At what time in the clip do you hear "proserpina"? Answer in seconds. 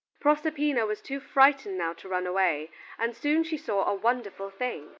0.19-0.87